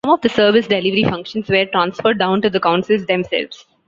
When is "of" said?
0.15-0.21